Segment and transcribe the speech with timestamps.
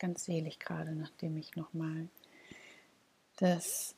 [0.00, 2.08] ganz selig gerade, nachdem ich nochmal
[3.36, 3.94] das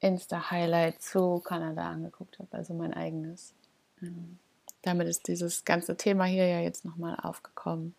[0.00, 3.54] Insta-Highlight zu Kanada angeguckt habe, also mein eigenes.
[4.02, 4.38] Ähm,
[4.82, 7.94] damit ist dieses ganze Thema hier ja jetzt nochmal aufgekommen.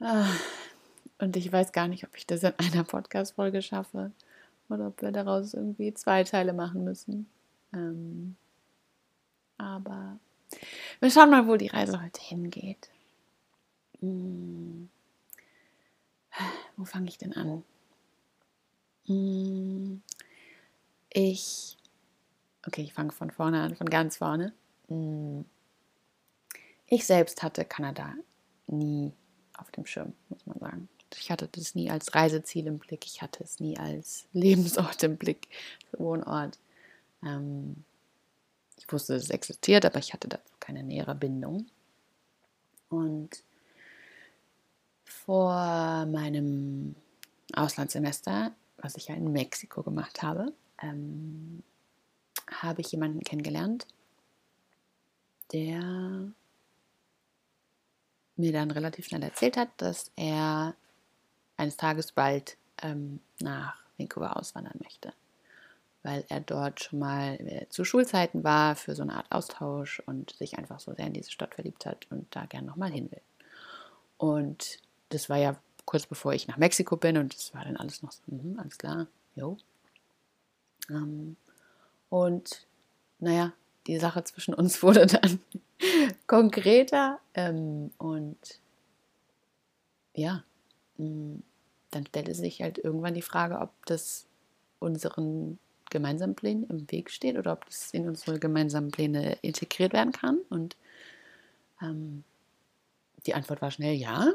[0.00, 0.32] Ah,
[1.18, 4.12] und ich weiß gar nicht, ob ich das in einer Podcast-Folge schaffe
[4.68, 7.28] oder ob wir daraus irgendwie zwei Teile machen müssen.
[7.74, 8.36] Ähm,
[9.58, 10.18] aber
[11.00, 12.88] wir schauen mal, wo die Reise heute hingeht.
[16.76, 17.64] Wo fange ich denn an?
[19.06, 20.02] Hm.
[21.12, 21.76] Ich,
[22.66, 24.52] okay, ich fange von vorne an, von ganz vorne.
[24.88, 25.44] Hm.
[26.86, 28.14] Ich selbst hatte Kanada
[28.66, 29.12] nie
[29.56, 30.88] auf dem Schirm, muss man sagen.
[31.18, 35.16] Ich hatte das nie als Reiseziel im Blick, ich hatte es nie als Lebensort im
[35.16, 35.48] Blick,
[35.92, 36.58] Wohnort.
[37.22, 37.84] Ähm,
[38.78, 41.66] ich wusste, dass es existiert, aber ich hatte dazu keine nähere Bindung.
[42.88, 43.42] Und
[45.24, 46.94] vor meinem
[47.54, 51.62] Auslandssemester, was ich ja in Mexiko gemacht habe, ähm,
[52.50, 53.86] habe ich jemanden kennengelernt,
[55.52, 56.32] der
[58.36, 60.74] mir dann relativ schnell erzählt hat, dass er
[61.56, 65.12] eines Tages bald ähm, nach Vancouver auswandern möchte,
[66.02, 70.30] weil er dort schon mal äh, zu Schulzeiten war für so eine Art Austausch und
[70.36, 73.20] sich einfach so sehr in diese Stadt verliebt hat und da gern nochmal hin will.
[74.16, 74.80] Und
[75.10, 78.12] das war ja kurz bevor ich nach Mexiko bin und das war dann alles noch
[78.12, 79.56] so, mh, alles klar, jo.
[80.88, 81.36] Ähm,
[82.08, 82.66] und
[83.18, 83.52] naja,
[83.86, 85.40] die Sache zwischen uns wurde dann
[86.26, 88.38] konkreter ähm, und
[90.14, 90.44] ja,
[90.96, 91.42] mh, mm,
[91.90, 94.26] dann stellte sich halt irgendwann die Frage, ob das
[94.78, 95.58] unseren
[95.90, 100.38] gemeinsamen Plänen im Weg steht oder ob das in unsere gemeinsamen Pläne integriert werden kann.
[100.48, 100.76] Und
[101.82, 102.22] ähm,
[103.26, 104.32] die Antwort war schnell ja,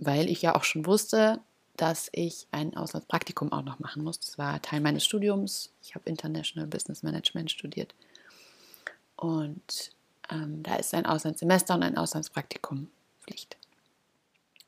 [0.00, 1.40] weil ich ja auch schon wusste,
[1.76, 4.18] dass ich ein Auslandspraktikum auch noch machen muss.
[4.20, 5.70] Das war Teil meines Studiums.
[5.82, 7.94] Ich habe International Business Management studiert.
[9.16, 9.92] Und
[10.30, 12.88] ähm, da ist ein Auslandssemester und ein Auslandspraktikum
[13.22, 13.56] Pflicht.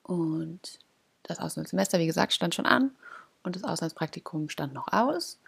[0.02, 0.78] Und
[1.22, 2.92] das Auslandssemester, wie gesagt, stand schon an
[3.42, 5.38] und das Auslandspraktikum stand noch aus.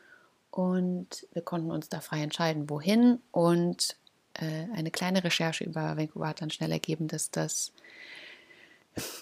[0.51, 3.21] Und wir konnten uns da frei entscheiden, wohin.
[3.33, 3.97] Und
[4.35, 7.73] äh, eine kleine Recherche über Vancouver hat dann schnell ergeben, dass das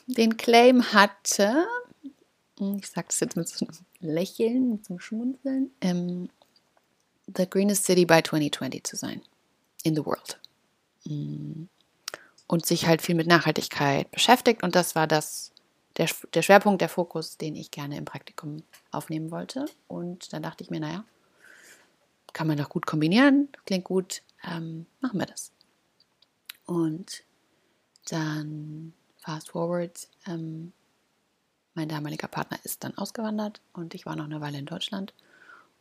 [0.06, 1.66] den Claim hatte,
[2.58, 6.28] ich sage das jetzt mit so einem Lächeln, mit so einem Schmunzeln, ähm,
[7.36, 9.22] the greenest city by 2020 zu sein
[9.82, 10.38] in the world.
[11.04, 11.64] Mm.
[12.46, 14.62] Und sich halt viel mit Nachhaltigkeit beschäftigt.
[14.62, 15.52] Und das war das,
[15.96, 19.64] der, der Schwerpunkt, der Fokus, den ich gerne im Praktikum aufnehmen wollte.
[19.88, 21.04] Und dann dachte ich mir, naja,
[22.34, 25.52] kann man doch gut kombinieren, klingt gut, ähm, machen wir das.
[26.66, 27.24] Und
[28.08, 30.72] dann fast forward, ähm,
[31.74, 35.14] mein damaliger Partner ist dann ausgewandert und ich war noch eine Weile in Deutschland.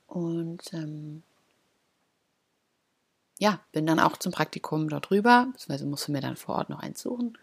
[0.08, 1.24] Und ähm,
[3.40, 6.80] ja, bin dann auch zum Praktikum dort rüber, beziehungsweise musste mir dann vor Ort noch
[6.80, 7.38] eins suchen.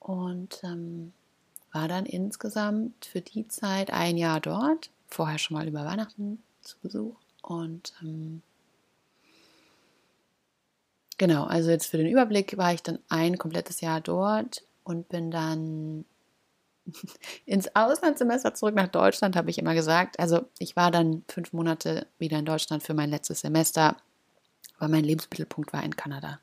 [0.00, 1.12] Und ähm,
[1.72, 6.76] war dann insgesamt für die Zeit ein Jahr dort, vorher schon mal über Weihnachten zu
[6.80, 7.16] Besuch.
[7.42, 8.42] Und ähm,
[11.18, 15.30] genau, also jetzt für den Überblick war ich dann ein komplettes Jahr dort und bin
[15.30, 16.04] dann
[17.44, 20.18] ins Auslandssemester zurück nach Deutschland, habe ich immer gesagt.
[20.18, 23.96] Also ich war dann fünf Monate wieder in Deutschland für mein letztes Semester
[24.78, 26.40] aber mein Lebensmittelpunkt war in Kanada.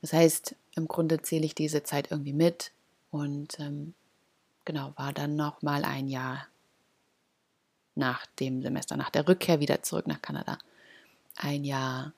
[0.00, 2.72] Das heißt, im Grunde zähle ich diese Zeit irgendwie mit
[3.10, 3.94] und ähm,
[4.64, 6.46] genau, war dann noch mal ein Jahr
[7.94, 10.58] nach dem Semester, nach der Rückkehr wieder zurück nach Kanada.
[11.36, 12.12] Ein Jahr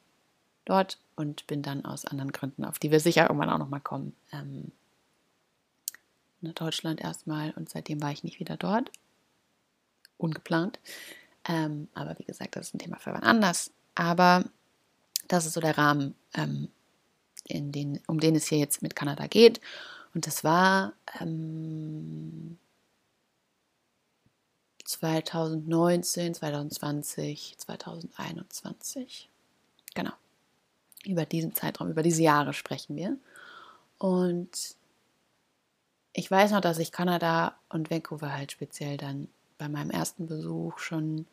[0.64, 3.80] dort und bin dann aus anderen Gründen, auf die wir sicher irgendwann auch noch mal
[3.80, 4.72] kommen, ähm,
[6.40, 8.90] nach Deutschland erstmal und seitdem war ich nicht wieder dort.
[10.18, 10.78] Ungeplant.
[11.48, 13.70] Ähm, aber wie gesagt, das ist ein Thema für wann anders.
[13.94, 14.44] Aber
[15.28, 16.68] das ist so der Rahmen, ähm,
[17.44, 19.60] in den, um den es hier jetzt mit Kanada geht.
[20.14, 22.58] Und das war ähm,
[24.84, 29.28] 2019, 2020, 2021.
[29.94, 30.12] Genau.
[31.04, 33.16] Über diesen Zeitraum, über diese Jahre sprechen wir.
[33.98, 34.76] Und
[36.18, 39.28] ich weiß noch, dass ich Kanada und Vancouver halt speziell dann
[39.58, 41.26] bei meinem ersten Besuch schon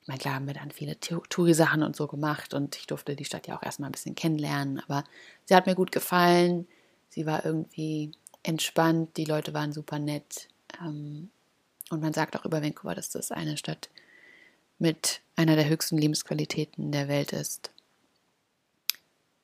[0.00, 3.24] ich meine, klar haben wir dann viele Touri-Sachen und so gemacht und ich durfte die
[3.26, 5.04] Stadt ja auch erstmal ein bisschen kennenlernen, aber
[5.44, 6.66] sie hat mir gut gefallen.
[7.10, 10.48] Sie war irgendwie entspannt, die Leute waren super nett.
[10.80, 11.30] Ähm,
[11.90, 13.90] und man sagt auch über Vancouver, dass das eine Stadt
[14.78, 17.70] mit einer der höchsten Lebensqualitäten der Welt ist,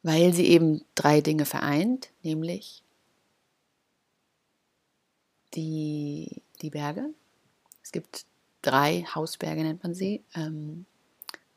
[0.02, 2.82] weil sie eben drei Dinge vereint, nämlich
[5.56, 7.10] die, die Berge.
[7.82, 8.26] Es gibt
[8.62, 10.86] drei Hausberge, nennt man sie, ähm,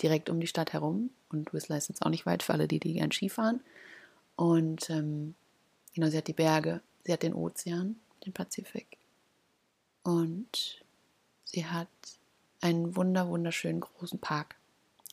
[0.01, 1.09] direkt um die Stadt herum.
[1.29, 3.61] Und Whistler ist jetzt auch nicht weit für alle, die, die gern Skifahren.
[4.35, 5.35] Und ähm,
[5.93, 8.97] genau, sie hat die Berge, sie hat den Ozean, den Pazifik.
[10.03, 10.81] Und
[11.45, 11.87] sie hat
[12.61, 14.55] einen wunder, wunderschönen großen Park.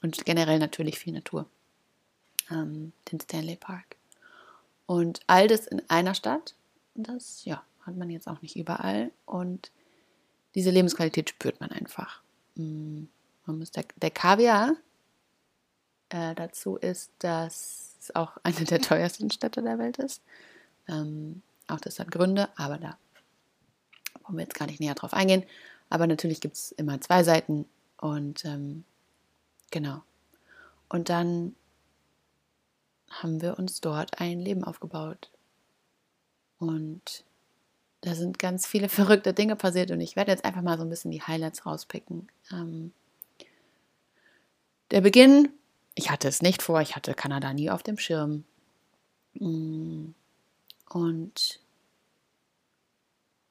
[0.03, 1.47] Und generell natürlich viel Natur.
[2.51, 3.97] Ähm, den Stanley Park.
[4.87, 6.55] Und all das in einer Stadt.
[6.95, 9.11] Das, ja, hat man jetzt auch nicht überall.
[9.25, 9.71] Und
[10.55, 12.23] diese Lebensqualität spürt man einfach.
[12.57, 13.05] Mm,
[13.47, 14.75] man muss der, der Kaviar
[16.09, 20.23] äh, dazu ist, dass es auch eine der teuersten Städte der Welt ist.
[20.89, 22.97] Ähm, auch das hat Gründe, aber da
[24.25, 25.45] wollen wir jetzt gar nicht näher drauf eingehen.
[25.89, 27.67] Aber natürlich gibt es immer zwei Seiten
[27.99, 28.85] und ähm,
[29.71, 30.03] genau.
[30.89, 31.55] Und dann
[33.09, 35.31] haben wir uns dort ein Leben aufgebaut.
[36.59, 37.25] Und
[38.07, 40.91] da sind ganz viele verrückte Dinge passiert und ich werde jetzt einfach mal so ein
[40.91, 42.29] bisschen die Highlights rauspicken.
[42.53, 42.93] Ähm,
[44.93, 45.49] der Beginn,
[45.97, 48.45] ich hatte es nicht vor, ich hatte Kanada nie auf dem Schirm.
[49.35, 50.11] Mm,
[50.91, 51.61] und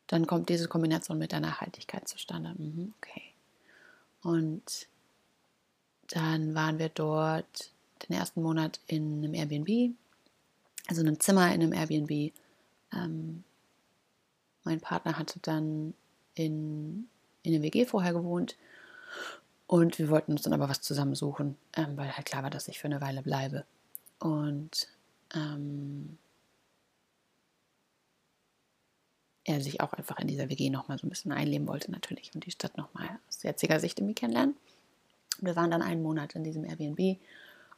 [0.08, 2.54] dann kommt diese Kombination mit der Nachhaltigkeit zustande.
[2.58, 3.24] Mhm, okay.
[4.24, 4.88] Und
[6.08, 7.72] dann waren wir dort
[8.08, 9.94] den ersten Monat in einem Airbnb,
[10.88, 12.32] also in einem Zimmer in einem Airbnb.
[12.94, 13.44] Ähm,
[14.66, 15.94] mein Partner hatte dann
[16.34, 17.08] in,
[17.44, 18.58] in der WG vorher gewohnt
[19.68, 22.68] und wir wollten uns dann aber was zusammen suchen, ähm, weil halt klar war, dass
[22.68, 23.66] ich für eine Weile bleibe.
[24.20, 24.88] Und
[25.34, 26.18] ähm,
[29.44, 32.46] er sich auch einfach in dieser WG nochmal so ein bisschen einleben wollte natürlich und
[32.46, 34.56] die Stadt nochmal aus jetziger Sicht irgendwie kennenlernen.
[35.40, 37.20] Wir waren dann einen Monat in diesem Airbnb.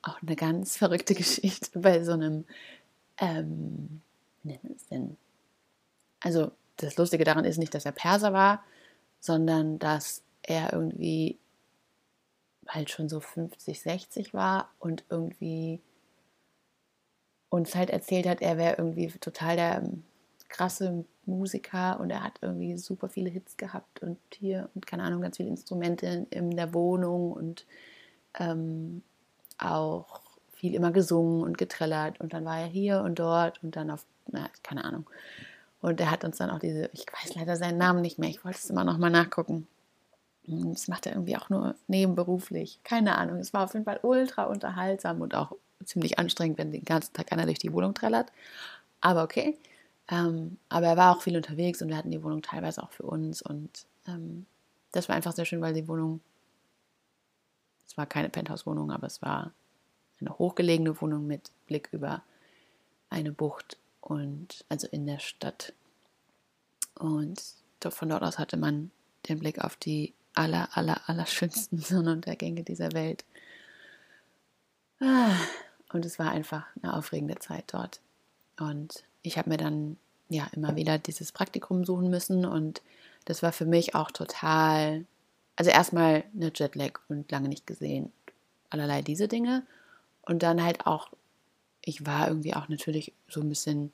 [0.01, 2.45] Auch eine ganz verrückte Geschichte bei so einem,
[3.17, 4.01] ähm,
[4.43, 5.17] wie nennt man es denn?
[6.19, 8.63] Also das Lustige daran ist nicht, dass er Perser war,
[9.19, 11.37] sondern dass er irgendwie
[12.67, 15.81] halt schon so 50, 60 war und irgendwie
[17.49, 20.03] uns halt erzählt hat, er wäre irgendwie total der ähm,
[20.49, 25.21] krasse Musiker und er hat irgendwie super viele Hits gehabt und hier und keine Ahnung,
[25.21, 27.65] ganz viele Instrumente in der Wohnung und
[28.39, 29.01] ähm,
[29.57, 30.21] auch
[30.53, 34.05] viel immer gesungen und getrellert und dann war er hier und dort und dann auf,
[34.27, 35.09] na, keine Ahnung.
[35.87, 38.43] Und er hat uns dann auch diese, ich weiß leider seinen Namen nicht mehr, ich
[38.43, 39.67] wollte es immer noch mal nachgucken.
[40.45, 42.79] Das macht er irgendwie auch nur nebenberuflich.
[42.83, 43.37] Keine Ahnung.
[43.37, 45.53] Es war auf jeden Fall ultra unterhaltsam und auch
[45.83, 48.31] ziemlich anstrengend, wenn den ganzen Tag einer durch die Wohnung trällert.
[48.99, 49.57] Aber okay.
[50.09, 53.03] Ähm, aber er war auch viel unterwegs und wir hatten die Wohnung teilweise auch für
[53.03, 53.41] uns.
[53.41, 54.45] Und ähm,
[54.91, 56.21] das war einfach sehr schön, weil die Wohnung,
[57.85, 59.51] es war keine Penthouse-Wohnung, aber es war
[60.19, 62.23] eine hochgelegene Wohnung mit Blick über
[63.09, 65.73] eine Bucht und also in der Stadt.
[66.95, 67.43] Und
[67.89, 68.91] von dort aus hatte man
[69.27, 73.25] den Blick auf die aller, aller, aller schönsten Sonnenuntergänge dieser Welt.
[75.01, 75.35] Ah,
[75.91, 77.99] und es war einfach eine aufregende Zeit dort.
[78.57, 79.97] Und ich habe mir dann
[80.29, 82.81] ja immer wieder dieses Praktikum suchen müssen und
[83.25, 85.05] das war für mich auch total,
[85.57, 88.11] also erstmal eine Jetlag und lange nicht gesehen,
[88.69, 89.65] allerlei diese Dinge
[90.21, 91.09] und dann halt auch,
[91.87, 93.91] ich war irgendwie auch natürlich so ein bisschen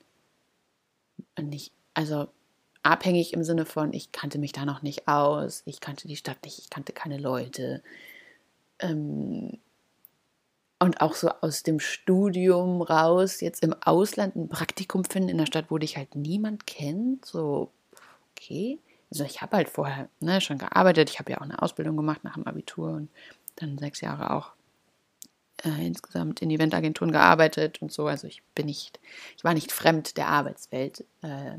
[1.39, 2.27] nicht, also
[2.81, 6.43] abhängig im Sinne von, ich kannte mich da noch nicht aus, ich kannte die Stadt
[6.43, 7.83] nicht, ich kannte keine Leute.
[8.79, 9.59] Ähm,
[10.79, 15.45] und auch so aus dem Studium raus, jetzt im Ausland ein Praktikum finden in einer
[15.45, 17.71] Stadt, wo dich halt niemand kennt, so,
[18.31, 18.79] okay.
[19.11, 22.23] Also ich habe halt vorher ne, schon gearbeitet, ich habe ja auch eine Ausbildung gemacht
[22.23, 23.09] nach dem Abitur und
[23.57, 24.53] dann sechs Jahre auch
[25.63, 28.07] äh, insgesamt in Eventagenturen gearbeitet und so.
[28.07, 28.99] Also ich bin nicht,
[29.37, 31.57] ich war nicht fremd der Arbeitswelt äh,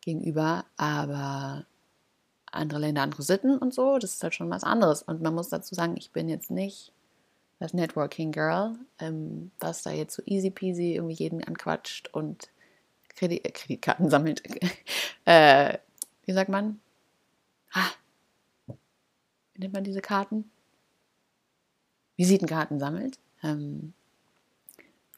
[0.00, 1.66] gegenüber, aber
[2.52, 5.02] andere Länder, andere Sitten und so, das ist halt schon was anderes.
[5.02, 6.92] Und man muss dazu sagen, ich bin jetzt nicht
[7.60, 12.48] das Networking Girl, ähm, was da jetzt so easy peasy irgendwie jeden anquatscht und
[13.14, 14.42] Kredit, äh, Kreditkarten sammelt.
[15.26, 15.78] äh,
[16.24, 16.80] wie sagt man?
[17.72, 17.90] Ah,
[19.54, 20.50] wie nennt man diese Karten?
[22.20, 23.18] Visitenkarten sammelt.
[23.42, 23.92] Ähm,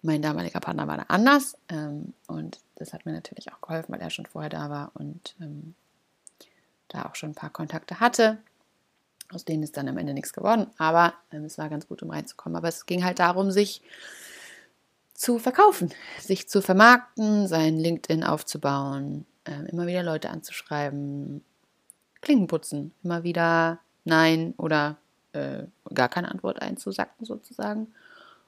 [0.03, 4.01] mein damaliger Partner war da anders ähm, und das hat mir natürlich auch geholfen, weil
[4.01, 5.75] er schon vorher da war und ähm,
[6.89, 8.39] da auch schon ein paar Kontakte hatte
[9.35, 10.67] aus denen ist dann am Ende nichts geworden.
[10.79, 12.57] Aber ähm, es war ganz gut, um reinzukommen.
[12.57, 13.83] Aber es ging halt darum, sich
[15.15, 21.45] zu verkaufen, sich zu vermarkten, sein LinkedIn aufzubauen, äh, immer wieder Leute anzuschreiben,
[22.21, 24.97] Klingen putzen, immer wieder Nein oder
[25.33, 27.93] äh, gar keine Antwort einzusacken sozusagen.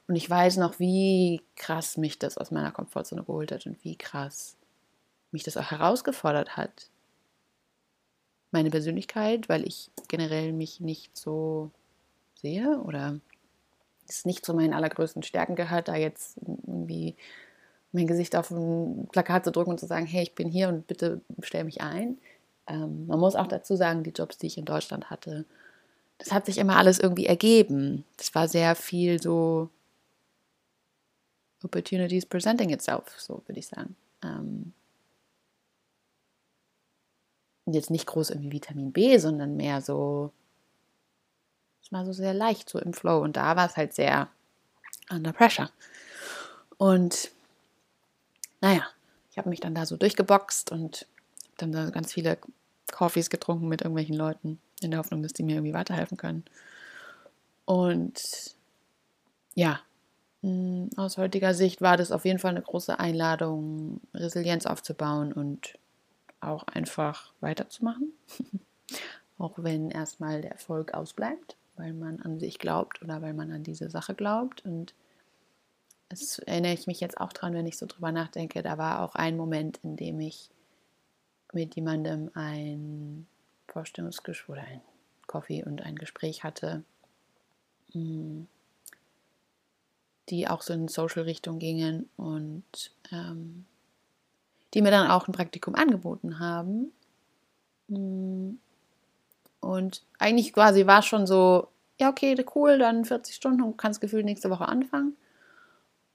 [0.06, 3.96] Und ich weiß noch, wie krass mich das aus meiner Komfortzone geholt hat und wie
[3.96, 4.56] krass
[5.30, 6.90] mich das auch herausgefordert hat,
[8.50, 11.70] meine Persönlichkeit, weil ich generell mich nicht so
[12.40, 13.18] sehe oder
[14.08, 17.16] es nicht zu meinen allergrößten Stärken gehört, da jetzt irgendwie
[17.92, 20.86] mein Gesicht auf ein Plakat zu drücken und zu sagen, hey, ich bin hier und
[20.86, 22.18] bitte stell mich ein.
[22.66, 25.44] Ähm, man muss auch dazu sagen, die Jobs, die ich in Deutschland hatte,
[26.18, 28.04] das hat sich immer alles irgendwie ergeben.
[28.16, 29.68] Das war sehr viel so
[31.62, 33.96] Opportunities presenting itself, so würde ich sagen.
[34.22, 34.72] Ähm,
[37.66, 40.30] jetzt nicht groß irgendwie Vitamin B, sondern mehr so,
[41.82, 43.20] es war so sehr leicht, so im Flow.
[43.20, 44.28] Und da war es halt sehr
[45.10, 45.70] under pressure.
[46.76, 47.30] Und
[48.60, 48.86] naja,
[49.30, 51.06] ich habe mich dann da so durchgeboxt und
[51.56, 52.38] dann da ganz viele
[52.92, 56.44] Coffees getrunken mit irgendwelchen Leuten, in der Hoffnung, dass die mir irgendwie weiterhelfen können.
[57.64, 58.54] Und
[59.54, 59.80] ja,
[60.42, 65.78] hm, aus heutiger Sicht war das auf jeden Fall eine große Einladung, Resilienz aufzubauen und
[66.40, 68.12] auch einfach weiterzumachen.
[69.38, 73.62] auch wenn erstmal der Erfolg ausbleibt, weil man an sich glaubt oder weil man an
[73.62, 74.64] diese Sache glaubt.
[74.64, 74.94] Und
[76.08, 78.62] es erinnere ich mich jetzt auch dran, wenn ich so drüber nachdenke.
[78.62, 80.50] Da war auch ein Moment, in dem ich
[81.52, 83.26] mit jemandem ein
[83.74, 84.80] Vorstellungsgespräch oder ein
[85.26, 86.84] Coffee und ein Gespräch hatte,
[87.92, 88.46] hm,
[90.30, 93.66] die auch so in Social-Richtung gingen und ähm,
[94.72, 96.92] die mir dann auch ein Praktikum angeboten haben.
[97.88, 98.58] Mm.
[99.60, 104.00] Und eigentlich quasi war es schon so, ja, okay, cool, dann 40 Stunden und kannst
[104.00, 105.16] gefühlt nächste Woche anfangen.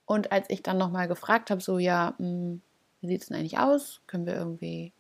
[0.05, 2.61] Und als ich dann nochmal gefragt habe, so, ja, mh, mm,
[3.01, 4.01] wie sieht es denn eigentlich aus?
[4.07, 4.91] Können wir irgendwie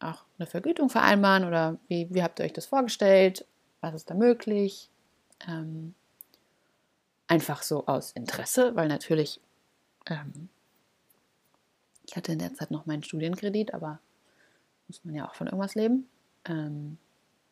[0.00, 3.46] auch eine Vergütung vereinbaren oder wie, wie habt ihr euch das vorgestellt?
[3.80, 4.88] Was ist da möglich?
[5.46, 5.94] Ähm,
[7.26, 9.40] einfach so aus Interesse, weil natürlich,
[10.06, 10.48] ähm,
[12.06, 14.00] ich hatte in der Zeit noch meinen Studienkredit, aber
[14.88, 16.08] muss man ja auch von irgendwas leben.
[16.44, 16.98] Ähm,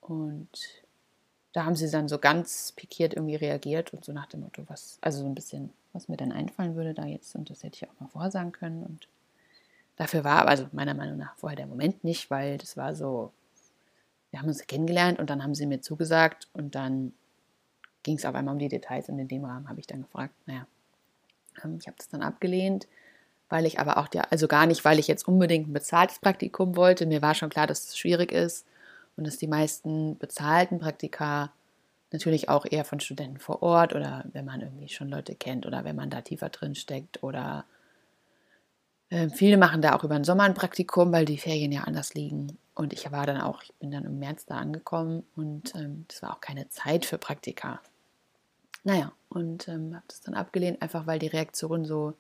[0.01, 0.49] und
[1.53, 4.99] da haben sie dann so ganz pikiert irgendwie reagiert und so nach dem Motto, was,
[5.01, 7.35] also so ein bisschen, was mir dann einfallen würde da jetzt.
[7.35, 8.85] Und das hätte ich auch mal vorsagen können.
[8.85, 9.09] Und
[9.99, 13.33] dafür war, also meiner Meinung nach, vorher der Moment nicht, weil das war so,
[14.31, 17.13] wir haben uns kennengelernt und dann haben sie mir zugesagt und dann
[18.05, 20.33] ging es auf einmal um die Details und in dem Rahmen habe ich dann gefragt,
[20.47, 20.67] naja,
[21.65, 22.87] ähm, ich habe das dann abgelehnt,
[23.49, 26.77] weil ich aber auch, der, also gar nicht, weil ich jetzt unbedingt ein bezahltes Praktikum
[26.77, 27.05] wollte.
[27.05, 28.67] Mir war schon klar, dass es schwierig ist
[29.17, 31.53] und dass die meisten bezahlten Praktika
[32.13, 35.85] natürlich auch eher von Studenten vor Ort oder wenn man irgendwie schon Leute kennt oder
[35.85, 37.65] wenn man da tiefer drin steckt oder
[39.11, 42.15] äh, viele machen da auch über den Sommer ein Praktikum, weil die Ferien ja anders
[42.15, 42.59] liegen.
[42.75, 46.23] Und ich war dann auch, ich bin dann im März da angekommen und ähm, das
[46.23, 47.81] war auch keine Zeit für Praktika.
[48.85, 52.15] Naja, und ähm, habe das dann abgelehnt, einfach weil die Reaktion so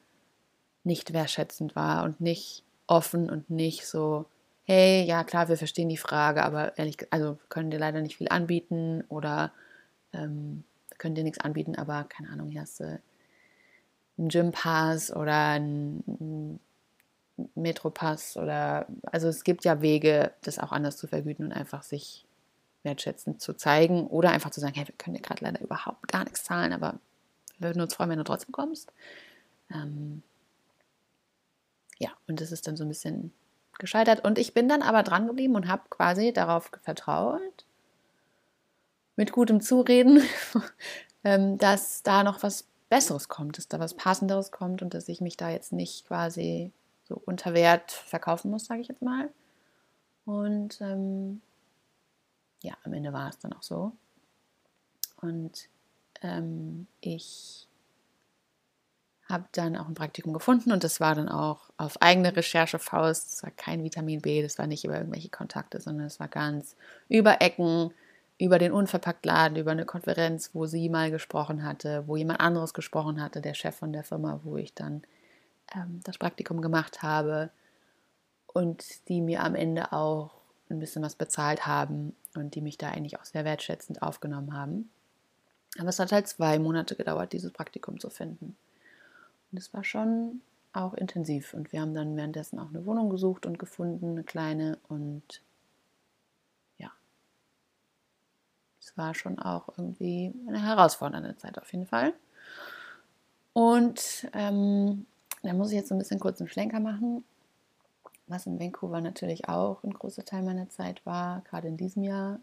[0.84, 4.26] nicht wertschätzend war und nicht offen und nicht so,
[4.64, 8.28] hey, ja klar, wir verstehen die Frage, aber ehrlich, also können dir leider nicht viel
[8.28, 9.52] anbieten oder
[10.12, 10.64] ähm,
[10.96, 13.00] können dir nichts anbieten, aber keine Ahnung, hier hast du
[14.18, 16.58] einen Gympass oder einen
[17.54, 22.24] Metropass oder also es gibt ja Wege, das auch anders zu vergüten und einfach sich
[22.82, 26.24] wertschätzend zu zeigen oder einfach zu sagen, hey, wir können dir gerade leider überhaupt gar
[26.24, 26.98] nichts zahlen, aber
[27.58, 28.92] wir würden uns freuen, wenn du trotzdem kommst.
[29.72, 30.22] Ähm
[31.98, 33.32] ja, und das ist dann so ein bisschen
[33.78, 34.24] gescheitert.
[34.24, 37.64] Und ich bin dann aber dran geblieben und habe quasi darauf vertraut,
[39.16, 40.22] mit gutem Zureden,
[41.24, 45.20] ähm, dass da noch was Besseres kommt, dass da was Passenderes kommt und dass ich
[45.20, 46.72] mich da jetzt nicht quasi
[47.08, 49.30] so unter Wert verkaufen muss, sage ich jetzt mal.
[50.24, 51.40] Und ähm,
[52.62, 53.92] ja, am Ende war es dann auch so.
[55.20, 55.68] Und
[56.22, 57.66] ähm, ich
[59.28, 63.32] habe dann auch ein Praktikum gefunden und das war dann auch auf eigene Recherche Faust.
[63.32, 66.76] Das war kein Vitamin B, das war nicht über irgendwelche Kontakte, sondern es war ganz
[67.08, 67.92] über Ecken,
[68.38, 73.20] über den Unverpacktladen, über eine Konferenz, wo sie mal gesprochen hatte, wo jemand anderes gesprochen
[73.20, 75.02] hatte, der Chef von der Firma, wo ich dann
[75.74, 77.50] ähm, das Praktikum gemacht habe
[78.46, 80.38] und die mir am Ende auch
[80.70, 84.90] ein bisschen was bezahlt haben und die mich da eigentlich auch sehr wertschätzend aufgenommen haben.
[85.78, 88.56] Aber es hat halt zwei Monate gedauert, dieses Praktikum zu finden.
[89.50, 90.40] Und es war schon
[90.72, 91.54] auch intensiv.
[91.54, 94.78] Und wir haben dann währenddessen auch eine Wohnung gesucht und gefunden, eine kleine.
[94.88, 95.42] Und
[96.78, 96.90] ja,
[98.80, 102.12] es war schon auch irgendwie eine herausfordernde Zeit auf jeden Fall.
[103.52, 105.06] Und ähm,
[105.42, 107.24] da muss ich jetzt so ein bisschen kurz einen Schlenker machen
[108.28, 112.40] was in Vancouver natürlich auch ein großer Teil meiner Zeit war, gerade in diesem Jahr,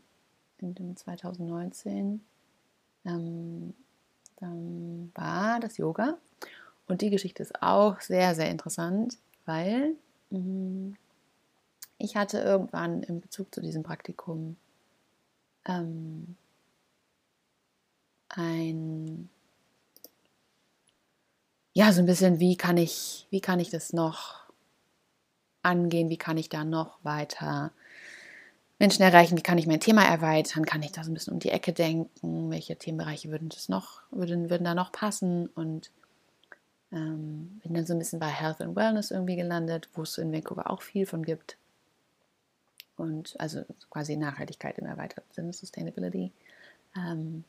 [0.57, 2.21] in dem 2019,
[3.05, 3.73] ähm,
[4.37, 6.17] dann war das Yoga.
[6.87, 9.95] Und die Geschichte ist auch sehr, sehr interessant, weil
[10.29, 10.95] mh,
[11.97, 14.57] ich hatte irgendwann in Bezug zu diesem Praktikum
[15.65, 16.35] ähm,
[18.29, 19.29] ein,
[21.75, 24.45] ja, so ein bisschen, wie kann ich, wie kann ich das noch
[25.61, 27.73] angehen, wie kann ich da noch weiter
[28.79, 31.39] Menschen erreichen, wie kann ich mein Thema erweitern, kann ich da so ein bisschen um
[31.39, 35.47] die Ecke denken, welche Themenbereiche würden das noch, würden, würden da noch passen?
[35.47, 35.91] Und
[36.93, 40.31] ähm, bin dann so ein bisschen bei Health and Wellness irgendwie gelandet, wo es in
[40.31, 41.57] Vancouver auch viel von gibt.
[42.95, 46.31] Und also quasi Nachhaltigkeit im erweiterten Sinne, Sustainability,
[46.95, 47.43] ähm,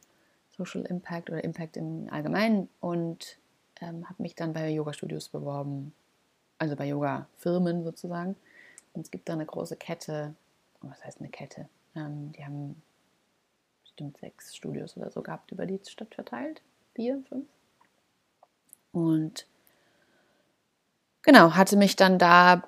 [0.57, 2.69] Social Impact oder Impact im Allgemeinen.
[2.81, 3.39] Und
[3.81, 5.95] ähm, habe mich dann bei Yoga-Studios beworben,
[6.59, 8.37] also bei Yoga-Firmen sozusagen.
[8.93, 10.35] Und es gibt da eine große Kette,
[10.81, 11.69] was heißt eine Kette?
[11.95, 12.83] Ähm, die haben
[13.83, 16.63] bestimmt sechs Studios oder so gehabt über die Stadt verteilt.
[16.95, 17.47] Vier, fünf.
[18.93, 19.47] Und
[21.23, 22.63] genau, hatte mich dann da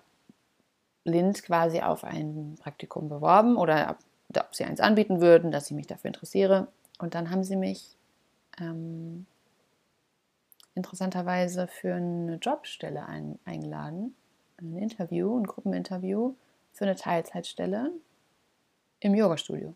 [1.04, 5.76] blind quasi auf ein Praktikum beworben oder ob, ob sie eins anbieten würden, dass ich
[5.76, 6.68] mich dafür interessiere.
[6.98, 7.96] Und dann haben sie mich
[8.60, 9.26] ähm,
[10.78, 14.16] interessanterweise für eine Jobstelle ein, eingeladen,
[14.58, 16.34] ein Interview, ein Gruppeninterview
[16.72, 17.90] für eine Teilzeitstelle
[19.00, 19.74] im Yoga-Studio.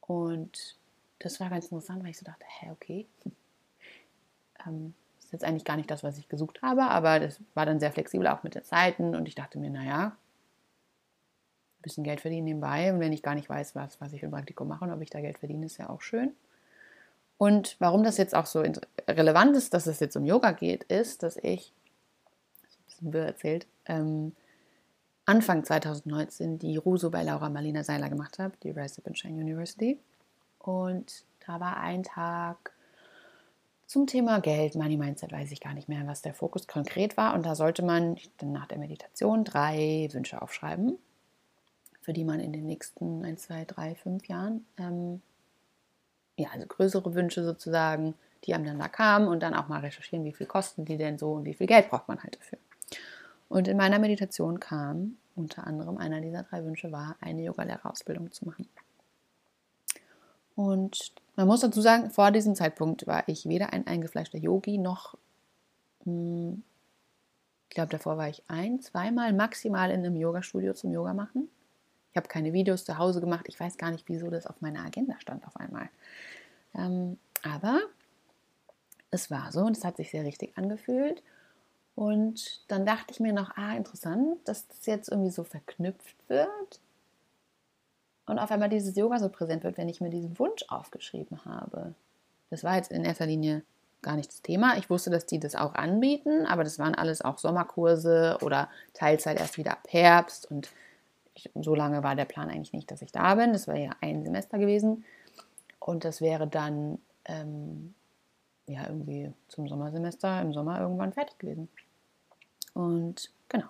[0.00, 0.76] Und
[1.18, 3.06] das war ganz interessant, weil ich so dachte, hä, okay.
[4.66, 7.80] Ähm, ist jetzt eigentlich gar nicht das, was ich gesucht habe, aber das war dann
[7.80, 12.46] sehr flexibel auch mit den Zeiten und ich dachte mir, naja, ein bisschen Geld verdienen
[12.46, 14.92] nebenbei und wenn ich gar nicht weiß, was, was ich für ein Praktikum mache und
[14.92, 16.34] ob ich da Geld verdiene, ist ja auch schön.
[17.38, 18.62] Und warum das jetzt auch so
[19.08, 21.72] relevant ist, dass es jetzt um Yoga geht, ist, dass ich,
[22.66, 24.32] ist ein bisschen wirr erzählt, ähm,
[25.24, 29.40] Anfang 2019 die Ruso bei Laura Marlina Seiler gemacht habe, die Rise Up and Shine
[29.40, 30.00] University.
[30.58, 32.72] Und da war ein Tag
[33.86, 37.34] zum Thema Geld, Money Mindset, weiß ich gar nicht mehr, was der Fokus konkret war.
[37.34, 40.98] Und da sollte man dann nach der Meditation drei Wünsche aufschreiben,
[42.00, 45.22] für die man in den nächsten 1, 2, 3, 5 Jahren, ähm,
[46.38, 50.24] ja, also größere Wünsche sozusagen, die einem dann da kamen und dann auch mal recherchieren,
[50.24, 52.58] wie viel kosten die denn so und wie viel Geld braucht man halt dafür.
[53.48, 58.44] Und in meiner Meditation kam unter anderem einer dieser drei Wünsche war, eine Yogalehrerausbildung zu
[58.44, 58.68] machen.
[60.54, 65.16] Und man muss dazu sagen, vor diesem Zeitpunkt war ich weder ein eingefleischter Yogi noch,
[66.04, 66.62] hm,
[67.68, 71.48] ich glaube, davor war ich ein, zweimal maximal in einem Yoga-Studio zum Yoga machen.
[72.10, 73.46] Ich habe keine Videos zu Hause gemacht.
[73.48, 75.88] Ich weiß gar nicht, wieso das auf meiner Agenda stand auf einmal.
[76.74, 77.80] Ähm, aber
[79.10, 81.22] es war so und es hat sich sehr richtig angefühlt.
[81.94, 86.80] Und dann dachte ich mir noch, ah, interessant, dass das jetzt irgendwie so verknüpft wird
[88.28, 91.94] und auf einmal dieses Yoga so präsent wird, wenn ich mir diesen Wunsch aufgeschrieben habe.
[92.50, 93.62] Das war jetzt in erster Linie
[94.02, 94.76] gar nicht das Thema.
[94.76, 99.40] Ich wusste, dass die das auch anbieten, aber das waren alles auch Sommerkurse oder Teilzeit
[99.40, 100.70] erst wieder ab Herbst und
[101.38, 103.52] ich, so lange war der Plan eigentlich nicht, dass ich da bin.
[103.52, 105.04] Das war ja ein Semester gewesen
[105.78, 107.94] und das wäre dann ähm,
[108.66, 111.68] ja irgendwie zum Sommersemester im Sommer irgendwann fertig gewesen.
[112.74, 113.68] Und genau.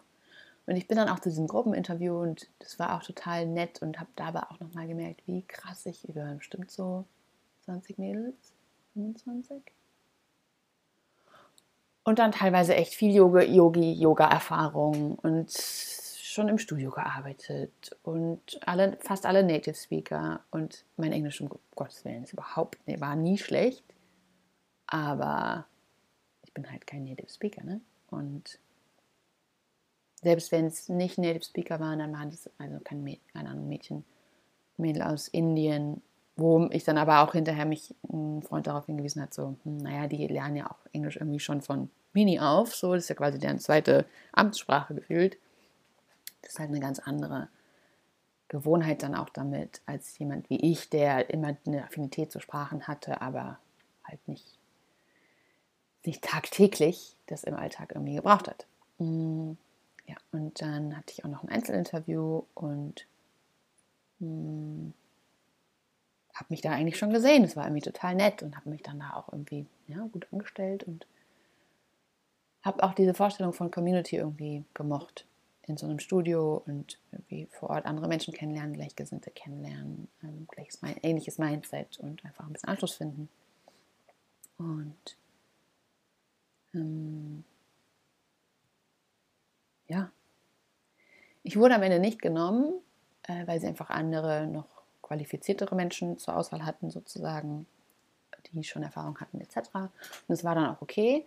[0.67, 3.99] Und ich bin dann auch zu diesem Gruppeninterview und das war auch total nett und
[3.99, 7.05] habe dabei auch nochmal gemerkt, wie krass ich über bestimmt so
[7.65, 8.53] 20 Mädels,
[8.93, 9.63] 25.
[12.05, 15.51] Und dann teilweise echt viel Yoga, Yogi, Yoga-Erfahrung und
[16.39, 22.05] schon im Studio gearbeitet und alle, fast alle Native Speaker und mein Englisch, um Gottes
[22.05, 23.83] Willen, ist überhaupt, nee, war nie schlecht,
[24.87, 25.67] aber
[26.45, 27.81] ich bin halt kein Native Speaker, ne?
[28.11, 28.61] Und
[30.23, 33.69] selbst wenn es nicht Native Speaker waren, dann waren es also kein, Mäd keine Ahnung,
[33.69, 34.05] Mädchen,
[34.77, 36.03] Mädel aus Indien,
[36.37, 40.07] wo ich dann aber auch hinterher mich ein Freund darauf hingewiesen hat, so, hm, naja,
[40.07, 43.41] die lernen ja auch Englisch irgendwie schon von Mini auf, so, das ist ja quasi
[43.41, 45.37] deren zweite Amtssprache gefühlt.
[46.43, 47.49] Das ist halt eine ganz andere
[48.49, 53.21] Gewohnheit dann auch damit, als jemand wie ich, der immer eine Affinität zu Sprachen hatte,
[53.21, 53.59] aber
[54.05, 54.59] halt nicht,
[56.05, 58.67] nicht tagtäglich das im Alltag irgendwie gebraucht hat.
[58.99, 59.59] Hm.
[60.07, 63.07] Ja, und dann hatte ich auch noch ein Einzelinterview und
[64.21, 64.95] hm,
[66.35, 67.45] habe mich da eigentlich schon gesehen.
[67.45, 70.85] Es war irgendwie total nett und habe mich dann da auch irgendwie ja, gut angestellt
[70.85, 71.07] und
[72.63, 75.27] habe auch diese Vorstellung von Community irgendwie gemocht.
[75.69, 80.81] In so einem Studio und irgendwie vor Ort andere Menschen kennenlernen, Gleichgesinnte kennenlernen, ähm, gleiches,
[81.03, 83.29] ähnliches Mindset und einfach ein bisschen Anschluss finden.
[84.57, 85.17] Und
[86.75, 87.45] ähm,
[89.89, 90.11] ja,
[91.43, 92.75] ich wurde am Ende nicht genommen,
[93.25, 97.67] äh, weil sie einfach andere, noch qualifiziertere Menschen zur Auswahl hatten, sozusagen,
[98.53, 99.59] die schon Erfahrung hatten, etc.
[99.75, 99.91] Und
[100.29, 101.27] es war dann auch okay.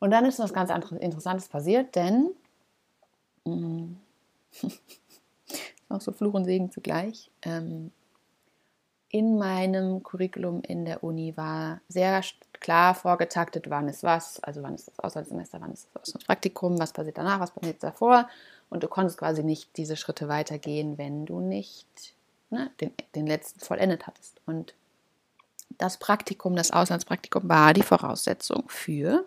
[0.00, 2.30] Und dann ist was ganz Interessantes passiert, denn
[3.44, 3.96] mm,
[5.88, 7.30] auch so Fluch und Segen zugleich.
[7.42, 7.90] Ähm,
[9.08, 12.20] in meinem Curriculum in der Uni war sehr
[12.58, 16.92] klar vorgetaktet, wann ist was, also wann ist das Auslandssemester, wann ist das Auslandspraktikum, was
[16.92, 18.28] passiert danach, was passiert davor.
[18.70, 22.14] Und du konntest quasi nicht diese Schritte weitergehen, wenn du nicht
[22.50, 24.40] ne, den, den letzten vollendet hattest.
[24.46, 24.74] Und
[25.78, 29.24] das Praktikum, das Auslandspraktikum war die Voraussetzung für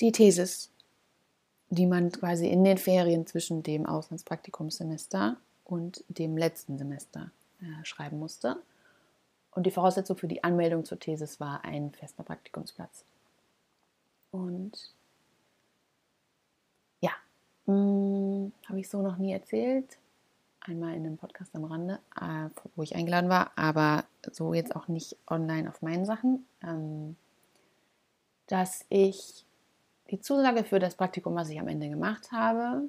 [0.00, 0.70] die Thesis,
[1.70, 8.18] die man quasi in den Ferien zwischen dem Auslandspraktikumssemester und dem letzten Semester äh, schreiben
[8.18, 8.56] musste.
[9.50, 13.04] Und die Voraussetzung für die Anmeldung zur Thesis war ein fester Praktikumsplatz.
[14.30, 14.94] Und
[17.00, 17.10] ja,
[17.66, 19.98] hm, habe ich so noch nie erzählt.
[20.60, 24.88] Einmal in einem Podcast am Rande, äh, wo ich eingeladen war, aber so jetzt auch
[24.88, 27.16] nicht online auf meinen Sachen, ähm,
[28.46, 29.44] dass ich
[30.10, 32.88] die Zusage für das Praktikum, was ich am Ende gemacht habe,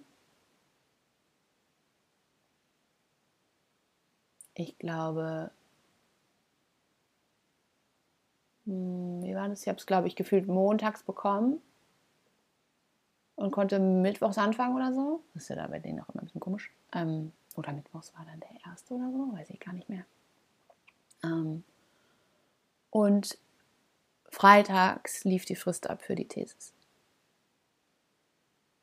[4.53, 5.51] ich glaube,
[8.65, 9.61] hm, wie war das?
[9.61, 11.61] Ich habe es, glaube ich, gefühlt montags bekommen
[13.35, 15.23] und konnte mittwochs anfangen oder so.
[15.33, 16.71] Das ist ja da bei denen auch immer ein bisschen komisch.
[16.93, 20.05] Ähm, oder mittwochs war dann der erste oder so, weiß ich gar nicht mehr.
[21.23, 21.63] Ähm,
[22.91, 23.37] und
[24.29, 26.73] freitags lief die Frist ab für die Thesis.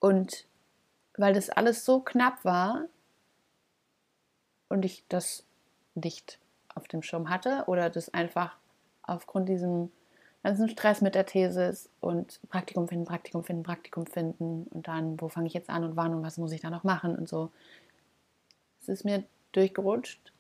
[0.07, 0.47] Und
[1.16, 2.85] weil das alles so knapp war
[4.69, 5.45] und ich das
[5.97, 6.38] nicht
[6.77, 8.57] auf dem Schirm hatte oder das einfach
[9.03, 9.90] aufgrund diesem
[10.45, 15.29] ganzen Stress mit der Thesis und Praktikum finden, Praktikum finden, Praktikum finden und dann, wo
[15.29, 17.51] fange ich jetzt an und wann und was muss ich da noch machen und so.
[18.81, 20.33] Es ist mir durchgerutscht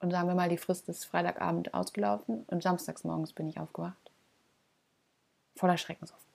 [0.00, 4.10] und sagen wir mal, die Frist ist Freitagabend ausgelaufen und samstags morgens bin ich aufgewacht.
[5.54, 6.27] Voller Schrecken, so, fuck,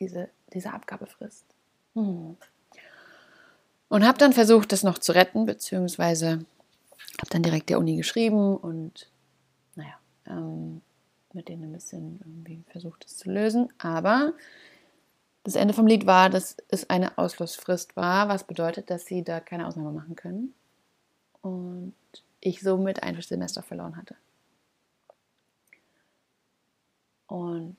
[0.00, 1.44] diese, diese Abgabefrist.
[1.94, 2.36] Hm.
[3.88, 6.44] Und habe dann versucht, das noch zu retten, beziehungsweise
[7.18, 9.10] habe dann direkt der Uni geschrieben und
[9.74, 10.82] naja, ähm,
[11.32, 13.72] mit denen ein bisschen irgendwie versucht, es zu lösen.
[13.78, 14.34] Aber
[15.44, 19.40] das Ende vom Lied war, dass es eine Ausschlussfrist war, was bedeutet, dass sie da
[19.40, 20.54] keine Ausnahme machen können.
[21.40, 21.94] Und
[22.40, 24.16] ich somit ein Semester verloren hatte.
[27.26, 27.76] Und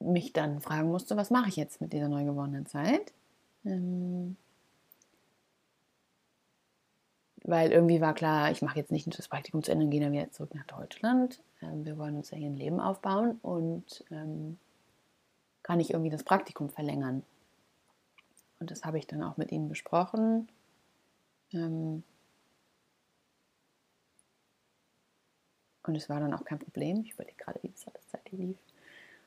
[0.00, 3.12] mich dann fragen musste, was mache ich jetzt mit dieser neu gewonnenen Zeit?
[3.64, 4.36] Ähm,
[7.44, 10.12] weil irgendwie war klar, ich mache jetzt nicht das Praktikum zu Ende und gehe dann
[10.12, 11.40] wieder zurück nach Deutschland.
[11.62, 14.58] Ähm, wir wollen uns ja hier ein Leben aufbauen und ähm,
[15.62, 17.24] kann ich irgendwie das Praktikum verlängern.
[18.58, 20.48] Und das habe ich dann auch mit ihnen besprochen.
[21.52, 22.02] Ähm,
[25.84, 27.02] und es war dann auch kein Problem.
[27.02, 28.56] Ich überlege gerade, wie das alles Zeit lief.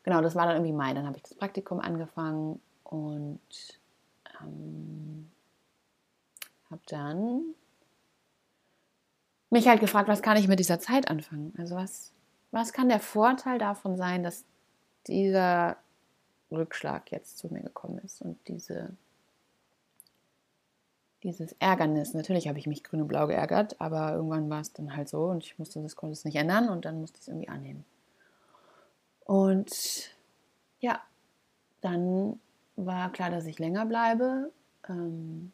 [0.04, 0.94] Genau, das war dann irgendwie Mai.
[0.94, 3.40] Dann habe ich das Praktikum angefangen und
[4.42, 5.30] ähm,
[6.70, 7.56] habe dann
[9.50, 11.54] mich halt gefragt, was kann ich mit dieser Zeit anfangen?
[11.58, 12.12] Also was,
[12.52, 14.46] was kann der Vorteil davon sein, dass
[15.08, 15.78] dieser
[16.52, 18.92] Rückschlag jetzt zu mir gekommen ist und diese,
[21.24, 22.14] dieses Ärgernis.
[22.14, 25.26] Natürlich habe ich mich grün und blau geärgert, aber irgendwann war es dann halt so
[25.26, 27.86] und ich musste das konnte nicht ändern und dann musste ich es irgendwie annehmen.
[29.30, 30.10] Und
[30.80, 31.00] ja,
[31.82, 32.40] dann
[32.76, 34.52] war klar, dass ich länger bleibe.
[34.88, 35.52] Ähm,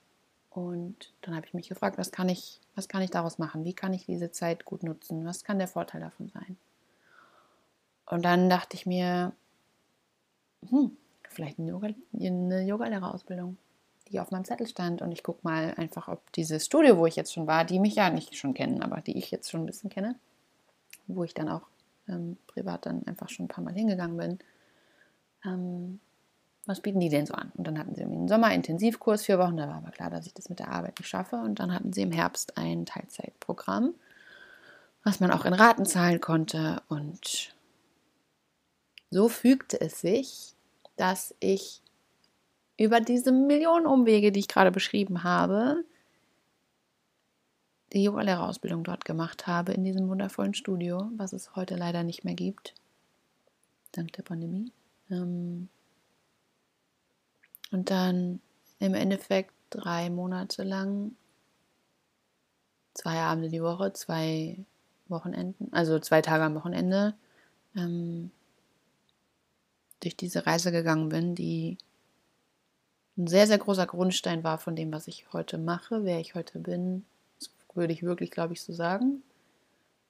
[0.49, 3.65] und dann habe ich mich gefragt, was kann ich, was kann ich daraus machen?
[3.65, 5.25] Wie kann ich diese Zeit gut nutzen?
[5.25, 6.55] Was kann der Vorteil davon sein?
[8.05, 9.33] Und dann dachte ich mir,
[10.69, 10.95] hm,
[11.27, 13.57] vielleicht eine, Yoga, eine Yogalehrerausbildung,
[14.07, 15.01] die auf meinem Zettel stand.
[15.01, 17.95] Und ich gucke mal einfach, ob dieses Studio, wo ich jetzt schon war, die mich
[17.95, 20.15] ja nicht schon kennen, aber die ich jetzt schon ein bisschen kenne,
[21.07, 21.67] wo ich dann auch
[22.07, 24.39] ähm, privat dann einfach schon ein paar Mal hingegangen bin,
[25.43, 25.99] ähm,
[26.65, 27.51] was bieten die denn so an?
[27.55, 30.49] Und dann hatten sie einen Sommer-Intensivkurs, vier Wochen, da war aber klar, dass ich das
[30.49, 31.35] mit der Arbeit nicht schaffe.
[31.35, 33.93] Und dann hatten sie im Herbst ein Teilzeitprogramm,
[35.03, 36.81] was man auch in Raten zahlen konnte.
[36.89, 37.53] Und
[39.11, 40.55] so fügte es sich,
[40.95, 41.81] dass ich
[42.77, 45.83] über diese Millionen Umwege, die ich gerade beschrieben habe,
[47.95, 52.35] die Yogalehrerausbildung dort gemacht habe, in diesem wundervollen Studio, was es heute leider nicht mehr
[52.35, 52.75] gibt,
[53.93, 54.71] dank der Pandemie.
[55.09, 55.69] Ähm,
[57.71, 58.41] und dann
[58.79, 61.15] im Endeffekt drei Monate lang,
[62.93, 64.57] zwei Abende die Woche, zwei
[65.07, 67.15] Wochenenden, also zwei Tage am Wochenende,
[67.77, 68.29] ähm,
[70.01, 71.77] durch diese Reise gegangen bin, die
[73.17, 76.59] ein sehr, sehr großer Grundstein war von dem, was ich heute mache, wer ich heute
[76.59, 77.05] bin.
[77.75, 79.21] Würde ich wirklich, glaube ich, so sagen.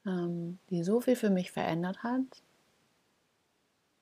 [0.06, 2.22] Ähm, die so viel für mich verändert hat.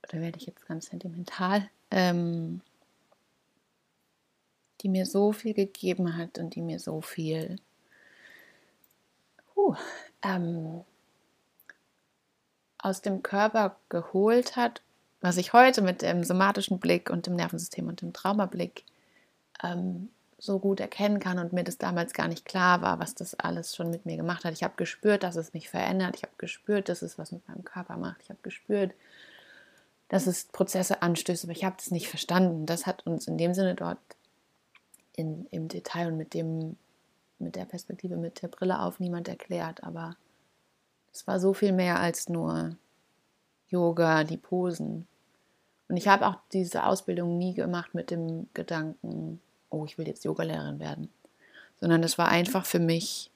[0.10, 1.70] Da werde ich jetzt ganz sentimental.
[1.90, 2.62] Ähm,
[4.82, 7.58] die mir so viel gegeben hat und die mir so viel
[9.56, 9.76] uh,
[10.22, 10.84] ähm,
[12.78, 14.82] aus dem Körper geholt hat,
[15.22, 18.84] was ich heute mit dem somatischen Blick und dem Nervensystem und dem Traumablick
[19.64, 20.10] ähm,
[20.44, 23.76] so gut erkennen kann und mir das damals gar nicht klar war, was das alles
[23.76, 24.52] schon mit mir gemacht hat.
[24.52, 26.18] Ich habe gespürt, dass es mich verändert.
[26.18, 28.22] Ich habe gespürt, dass es was mit meinem Körper macht.
[28.24, 28.94] Ich habe gespürt,
[30.10, 32.66] dass es Prozesse anstößt, aber ich habe das nicht verstanden.
[32.66, 34.00] Das hat uns in dem Sinne dort
[35.16, 36.76] in, im Detail und mit dem
[37.40, 40.16] mit der Perspektive, mit der Brille auf niemand erklärt, aber
[41.12, 42.76] es war so viel mehr als nur
[43.68, 45.08] Yoga, die Posen.
[45.88, 49.42] Und ich habe auch diese Ausbildung nie gemacht mit dem Gedanken,
[49.74, 51.10] oh, ich will jetzt Yogalehrerin werden,
[51.80, 53.32] sondern es war einfach für mich,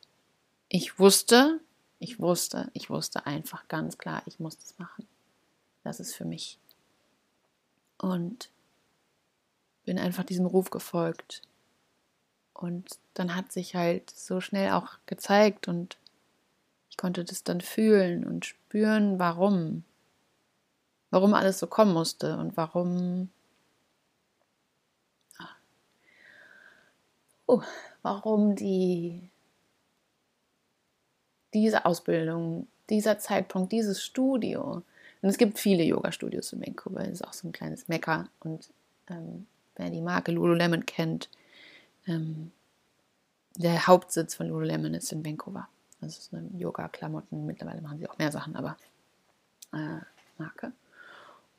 [0.69, 1.59] ich wusste,
[1.99, 5.07] ich wusste, ich wusste einfach ganz klar, ich muss das machen.
[5.83, 6.59] Das ist für mich.
[7.97, 8.49] Und
[9.83, 11.41] bin einfach diesem Ruf gefolgt.
[12.53, 15.97] Und dann hat sich halt so schnell auch gezeigt und
[16.89, 19.83] ich konnte das dann fühlen und spüren, warum.
[21.09, 23.29] Warum alles so kommen musste und warum
[27.47, 27.61] oh,
[28.03, 29.29] warum die,
[31.53, 34.83] diese Ausbildung, dieser Zeitpunkt, dieses Studio.
[35.21, 38.29] Und es gibt viele Yoga-Studios in Vancouver, das ist auch so ein kleines Mecker.
[38.41, 38.69] Und
[39.09, 41.29] ähm, wer die Marke Lululemon kennt,
[42.05, 42.51] ähm,
[43.55, 45.67] der Hauptsitz von Lululemon ist in Vancouver.
[45.99, 47.47] Das ist eine Yoga-Klamotten.
[47.47, 48.77] Mittlerweile machen sie auch mehr Sachen, aber
[49.73, 49.99] äh,
[50.37, 50.71] Marke.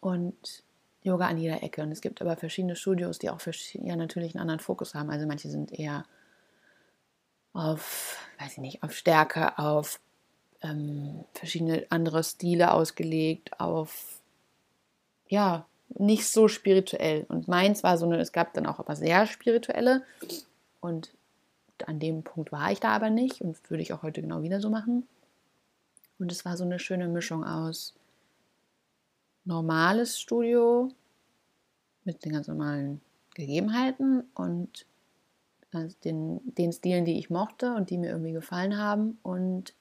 [0.01, 0.62] Und
[1.02, 1.82] Yoga an jeder Ecke.
[1.82, 3.40] Und es gibt aber verschiedene Studios, die auch
[3.74, 5.11] ja, natürlich einen anderen Fokus haben.
[5.11, 6.04] Also manche sind eher
[7.52, 10.00] auf, weiß ich nicht, auf Stärke, auf
[10.62, 14.20] ähm, verschiedene andere Stile ausgelegt, auf,
[15.28, 17.24] ja, nicht so spirituell.
[17.28, 20.02] Und meins war so eine, es gab dann auch aber sehr spirituelle.
[20.80, 21.11] Und
[21.87, 24.61] an dem Punkt war ich da aber nicht und würde ich auch heute genau wieder
[24.61, 25.06] so machen.
[26.18, 27.94] Und es war so eine schöne Mischung aus
[29.48, 30.90] normales Studio
[32.04, 33.00] mit den ganz normalen
[33.34, 34.87] Gegebenheiten und
[35.72, 39.74] also den, den Stilen, die ich mochte und die mir irgendwie gefallen haben und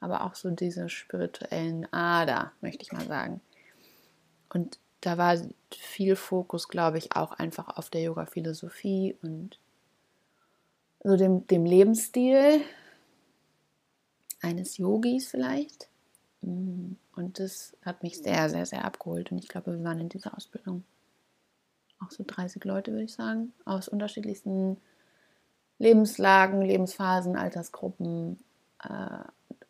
[0.00, 3.40] aber auch so diese spirituellen Ader, möchte ich mal sagen.
[4.48, 5.38] Und da war
[5.70, 9.58] viel Fokus, glaube ich, auch einfach auf der Yoga-Philosophie und
[11.02, 12.60] so dem, dem Lebensstil
[14.42, 15.88] eines Yogis vielleicht.
[16.42, 19.32] Mm, und das hat mich sehr, sehr, sehr abgeholt.
[19.32, 20.84] Und ich glaube, wir waren in dieser Ausbildung
[22.04, 24.76] auch so 30 Leute, würde ich sagen, aus unterschiedlichsten
[25.78, 28.38] Lebenslagen, Lebensphasen, Altersgruppen.
[28.82, 29.24] Äh,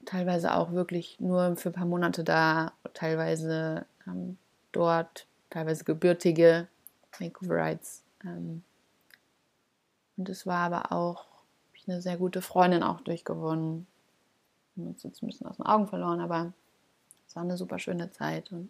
[0.04, 4.38] teilweise auch wirklich nur für ein paar Monate da, teilweise ähm,
[4.72, 6.68] dort, teilweise gebürtige
[7.18, 8.02] Vancouverites.
[8.24, 8.62] Ähm,
[10.16, 13.86] und es war aber auch, habe ich eine sehr gute Freundin auch durchgewonnen.
[14.74, 16.52] Wir haben uns jetzt ein bisschen aus den Augen verloren, aber
[17.32, 18.68] es war eine super schöne Zeit und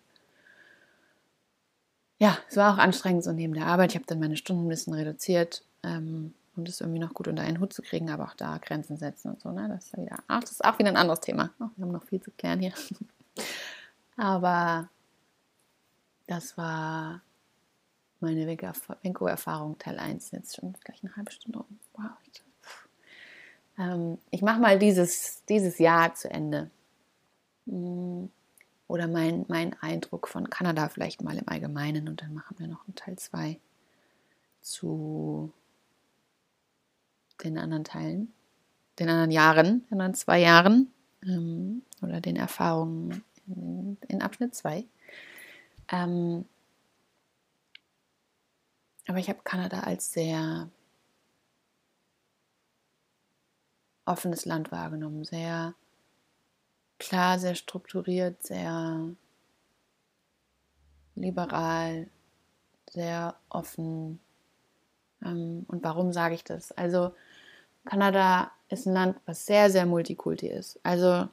[2.21, 3.91] ja, es war auch anstrengend so neben der Arbeit.
[3.91, 7.43] Ich habe dann meine Stunden ein bisschen reduziert, ähm, um das irgendwie noch gut unter
[7.43, 9.51] einen Hut zu kriegen, aber auch da Grenzen setzen und so.
[9.51, 9.67] Ne?
[9.69, 11.51] Das, ist wieder, ach, das ist auch wieder ein anderes Thema.
[11.59, 12.73] Oh, wir haben noch viel zu klären hier.
[14.17, 14.89] aber
[16.29, 17.21] das war
[18.21, 20.31] meine Venko-Erfahrung Teil 1.
[20.31, 21.81] Jetzt schon gleich eine halbe Stunde um.
[21.95, 22.13] Wow.
[23.77, 26.71] Ähm, ich mache mal dieses, dieses Jahr zu Ende.
[27.67, 28.31] Hm
[28.89, 32.85] oder mein, mein Eindruck von Kanada vielleicht mal im Allgemeinen und dann machen wir noch
[32.87, 33.59] einen Teil 2
[34.61, 35.53] zu
[37.43, 38.33] den anderen Teilen,
[38.99, 40.93] den anderen Jahren, den anderen zwei Jahren
[41.25, 44.85] ähm, oder den Erfahrungen in, in Abschnitt 2.
[45.91, 46.45] Ähm,
[49.07, 50.71] aber ich habe Kanada als sehr
[54.05, 55.75] offenes Land wahrgenommen, sehr
[57.03, 59.11] klar, sehr strukturiert, sehr
[61.15, 62.09] liberal,
[62.91, 64.21] sehr offen.
[65.25, 66.73] Ähm, und warum sage ich das?
[66.73, 67.15] Also
[67.85, 70.79] Kanada ist ein Land, was sehr, sehr multikulti ist.
[70.83, 71.29] Also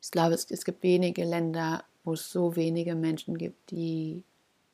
[0.00, 4.22] ich glaube, es, es gibt wenige Länder, wo es so wenige Menschen gibt, die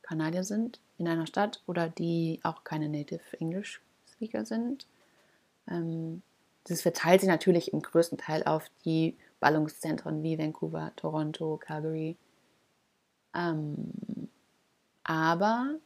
[0.02, 3.80] Kanadier sind in einer Stadt oder die auch keine Native English
[4.12, 4.86] Speaker sind.
[5.68, 6.22] Ähm,
[6.64, 12.16] das verteilt sich natürlich im größten Teil auf die Ballungszentren wie Vancouver, Toronto, Calgary.
[13.34, 14.28] Ähm,
[15.04, 15.76] aber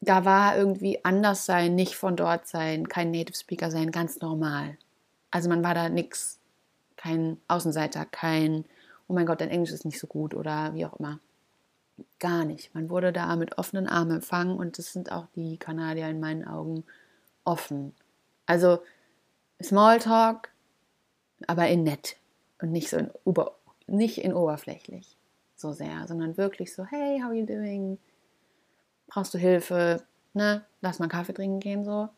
[0.00, 4.78] da war irgendwie anders sein, nicht von dort sein, kein Native Speaker sein, ganz normal.
[5.30, 6.38] Also man war da nix,
[6.96, 8.64] kein Außenseiter, kein,
[9.08, 11.18] oh mein Gott, dein Englisch ist nicht so gut oder wie auch immer.
[12.18, 12.74] Gar nicht.
[12.74, 16.46] Man wurde da mit offenen Armen empfangen und das sind auch die Kanadier in meinen
[16.46, 16.84] Augen
[17.44, 17.94] offen.
[18.46, 18.80] Also
[19.62, 20.50] Smalltalk,
[21.46, 22.16] aber in nett
[22.60, 25.16] und nicht so in, über, nicht in oberflächlich
[25.56, 27.98] so sehr, sondern wirklich so, hey, how are you doing?
[29.08, 30.04] Brauchst du Hilfe?
[30.34, 30.64] Ne?
[30.80, 32.08] Lass mal Kaffee trinken gehen so.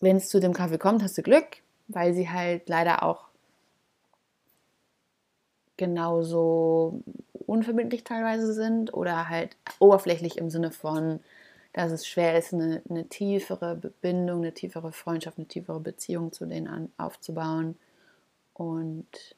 [0.00, 3.28] Wenn es zu dem Kaffee kommt, hast du Glück, weil sie halt leider auch
[5.76, 7.02] genauso
[7.46, 11.20] unverbindlich teilweise sind oder halt oberflächlich im Sinne von,
[11.74, 16.46] dass es schwer ist, eine, eine tiefere Bindung, eine tiefere Freundschaft, eine tiefere Beziehung zu
[16.46, 17.76] denen an, aufzubauen.
[18.54, 19.34] Und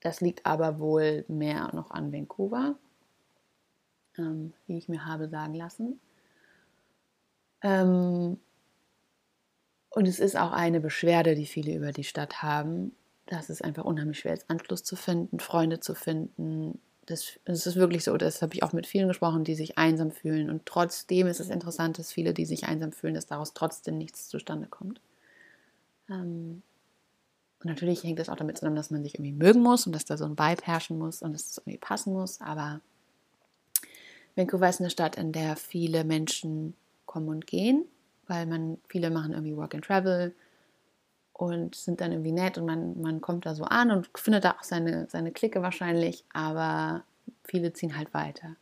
[0.00, 2.76] das liegt aber wohl mehr noch an Vancouver,
[4.16, 6.00] ähm, wie ich mir habe sagen lassen.
[7.62, 8.40] Ähm,
[9.90, 13.84] und es ist auch eine Beschwerde, die viele über die Stadt haben, dass es einfach
[13.84, 16.80] unheimlich schwer ist, Anschluss zu finden, Freunde zu finden.
[17.10, 20.12] Das, das ist wirklich so, das habe ich auch mit vielen gesprochen, die sich einsam
[20.12, 20.48] fühlen.
[20.48, 24.28] Und trotzdem ist es interessant, dass viele, die sich einsam fühlen, dass daraus trotzdem nichts
[24.28, 25.00] zustande kommt.
[26.08, 26.62] Ähm,
[27.62, 30.04] und natürlich hängt das auch damit zusammen, dass man sich irgendwie mögen muss und dass
[30.04, 32.40] da so ein Vibe herrschen muss und dass es irgendwie passen muss.
[32.40, 32.80] Aber
[34.36, 36.74] Vancouver ist eine Stadt, in der viele Menschen
[37.06, 37.84] kommen und gehen,
[38.28, 40.32] weil man, viele machen irgendwie Work and Travel,
[41.40, 44.52] und sind dann irgendwie nett und man, man kommt da so an und findet da
[44.52, 47.02] auch seine, seine Clique wahrscheinlich, aber
[47.44, 48.56] viele ziehen halt weiter.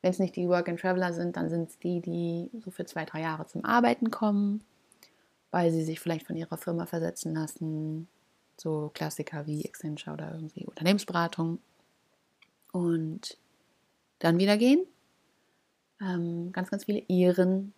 [0.00, 2.84] Wenn es nicht die Work and Traveler sind, dann sind es die, die so für
[2.84, 4.62] zwei, drei Jahre zum Arbeiten kommen,
[5.50, 8.06] weil sie sich vielleicht von ihrer Firma versetzen lassen.
[8.56, 11.58] So Klassiker wie Accenture oder irgendwie Unternehmensberatung.
[12.70, 13.38] Und
[14.20, 14.86] dann wieder gehen.
[16.00, 17.72] Ähm, ganz, ganz viele Iren.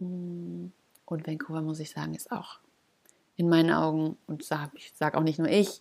[0.00, 0.72] Und
[1.06, 2.58] Vancouver, muss ich sagen, ist auch
[3.36, 5.80] in meinen Augen, und sag, ich sage auch nicht nur ich,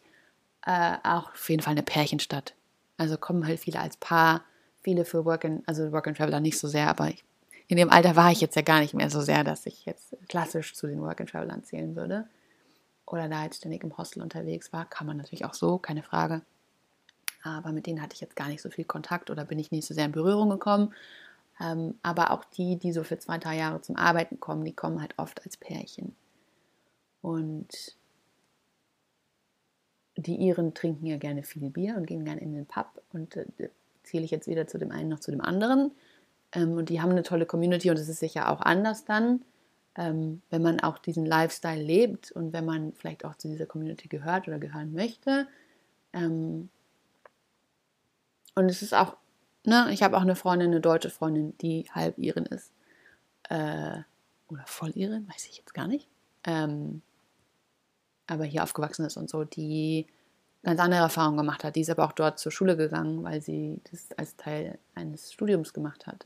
[0.65, 2.53] äh, auch auf jeden Fall eine Pärchenstadt.
[2.97, 4.43] Also kommen halt viele als Paar,
[4.81, 7.23] viele für Work and, also Work and Traveler nicht so sehr, aber ich,
[7.67, 10.15] in dem Alter war ich jetzt ja gar nicht mehr so sehr, dass ich jetzt
[10.27, 12.27] klassisch zu den Work and Travelern zählen würde.
[13.05, 16.41] Oder da jetzt ständig im Hostel unterwegs war, kann man natürlich auch so, keine Frage.
[17.43, 19.85] Aber mit denen hatte ich jetzt gar nicht so viel Kontakt oder bin ich nicht
[19.85, 20.93] so sehr in Berührung gekommen.
[21.59, 25.01] Ähm, aber auch die, die so für zwei, drei Jahre zum Arbeiten kommen, die kommen
[25.01, 26.15] halt oft als Pärchen.
[27.23, 27.95] Und
[30.17, 33.01] die Iren trinken ja gerne viel Bier und gehen gerne in den Pub.
[33.13, 33.45] Und äh,
[34.03, 35.91] zähle ich jetzt wieder zu dem einen noch zu dem anderen.
[36.51, 39.45] Ähm, und die haben eine tolle Community und es ist sicher auch anders dann,
[39.95, 44.09] ähm, wenn man auch diesen Lifestyle lebt und wenn man vielleicht auch zu dieser Community
[44.09, 45.47] gehört oder gehören möchte.
[46.11, 46.69] Ähm,
[48.53, 49.15] und es ist auch,
[49.63, 52.73] ne, ich habe auch eine Freundin, eine deutsche Freundin, die halb Iren ist.
[53.49, 53.99] Äh,
[54.49, 56.09] oder voll Iren, weiß ich jetzt gar nicht.
[56.43, 57.01] Ähm,
[58.27, 60.07] aber hier aufgewachsen ist und so, die
[60.63, 61.75] ganz andere Erfahrungen gemacht hat.
[61.75, 65.73] Die ist aber auch dort zur Schule gegangen, weil sie das als Teil eines Studiums
[65.73, 66.25] gemacht hat.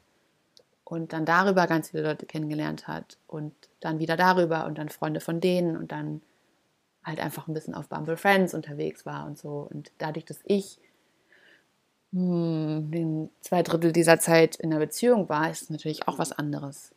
[0.84, 5.20] Und dann darüber ganz viele Leute kennengelernt hat und dann wieder darüber und dann Freunde
[5.20, 6.22] von denen und dann
[7.04, 9.68] halt einfach ein bisschen auf Bumble Friends unterwegs war und so.
[9.70, 10.80] Und dadurch, dass ich
[12.14, 16.94] hm, zwei Drittel dieser Zeit in einer Beziehung war, ist es natürlich auch was anderes.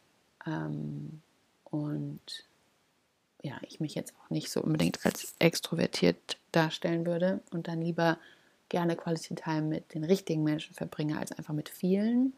[0.47, 1.21] Ähm,
[1.65, 2.21] und
[3.43, 8.19] ja, ich mich jetzt auch nicht so unbedingt als extrovertiert darstellen würde und dann lieber
[8.69, 12.35] gerne Quality Time mit den richtigen Menschen verbringe als einfach mit vielen,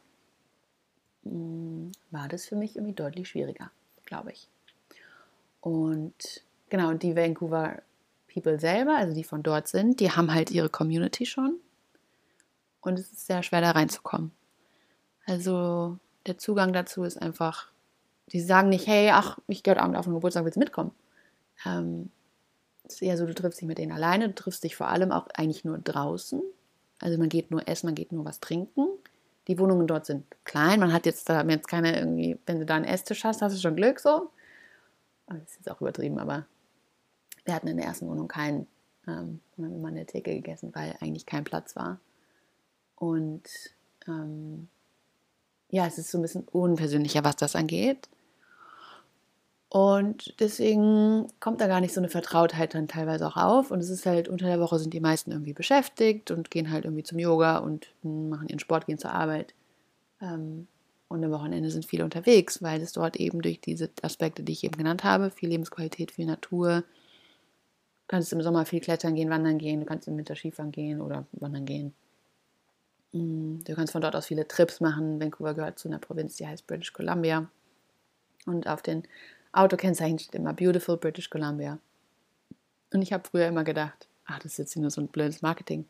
[1.25, 3.71] hm, war das für mich irgendwie deutlich schwieriger,
[4.05, 4.49] glaube ich.
[5.61, 7.83] Und genau, die Vancouver
[8.33, 11.61] People selber, also die von dort sind, die haben halt ihre Community schon.
[12.81, 14.33] Und es ist sehr schwer da reinzukommen.
[15.27, 17.72] Also der Zugang dazu ist einfach
[18.33, 20.93] die sagen nicht, hey, ach, ich gehe heute Abend auf den Geburtstag, willst du mitkommen?
[21.67, 22.11] Ähm,
[22.85, 25.13] es ist eher so, du triffst dich mit denen alleine, du triffst dich vor allem
[25.13, 26.43] auch eigentlich nur draußen.
[27.01, 28.87] Also man geht nur essen, man geht nur was trinken.
[29.49, 30.81] Die Wohnungen dort sind klein.
[30.81, 33.61] Man hat jetzt da jetzt keine irgendwie, wenn du da einen Esstisch hast, hast du
[33.61, 34.31] schon Glück so.
[35.27, 36.47] Das ist jetzt auch übertrieben, aber
[37.45, 38.67] wir hatten in der ersten Wohnung keinen.
[39.07, 41.99] Ähm, und haben immer an der Theke gegessen, weil eigentlich kein Platz war.
[42.95, 43.49] Und
[44.07, 44.69] ähm,
[45.71, 48.09] ja, es ist so ein bisschen unpersönlicher, was das angeht.
[49.75, 53.71] Und deswegen kommt da gar nicht so eine Vertrautheit dann teilweise auch auf.
[53.71, 56.85] Und es ist halt, unter der Woche sind die meisten irgendwie beschäftigt und gehen halt
[56.85, 59.55] irgendwie zum Yoga und machen ihren Sport, gehen zur Arbeit.
[60.21, 60.67] Ähm,
[61.09, 64.63] und am Wochenende sind viele unterwegs, weil es dort eben durch diese Aspekte, die ich
[64.63, 66.81] eben genannt habe, viel Lebensqualität, viel Natur.
[66.83, 66.85] Du
[68.09, 71.25] kannst im Sommer viel klettern gehen, wandern gehen, du kannst im Winter Skifahren gehen oder
[71.33, 71.95] wandern gehen.
[73.13, 75.19] Mm, du kannst von dort aus viele Trips machen.
[75.19, 77.49] Vancouver gehört zu einer Provinz, die heißt British Columbia.
[78.45, 79.05] Und auf den
[79.53, 81.79] Autokennzeichen steht immer Beautiful British Columbia.
[82.93, 85.87] Und ich habe früher immer gedacht, ach, das ist jetzt nur so ein blödes Marketing.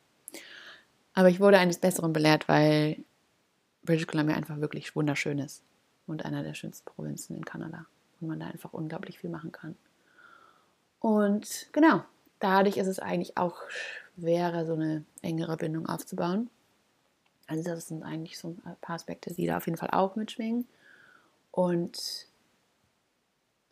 [1.14, 3.04] Aber ich wurde eines Besseren belehrt, weil
[3.84, 5.62] British Columbia einfach wirklich wunderschön ist
[6.06, 7.86] und einer der schönsten Provinzen in Kanada
[8.20, 9.76] und man da einfach unglaublich viel machen kann.
[11.00, 12.04] Und genau,
[12.38, 16.48] dadurch ist es eigentlich auch schwerer, so eine engere Bindung aufzubauen.
[17.46, 20.66] Also das sind eigentlich so ein paar Aspekte, die da auf jeden Fall auch mitschwingen.
[21.50, 22.28] Und